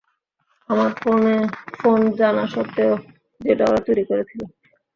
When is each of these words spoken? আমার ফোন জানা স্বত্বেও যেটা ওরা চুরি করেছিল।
আমার 0.69 0.89
ফোন 1.79 1.99
জানা 2.19 2.43
স্বত্বেও 2.53 2.93
যেটা 3.41 3.63
ওরা 3.69 3.81
চুরি 3.87 4.03
করেছিল। 4.09 4.41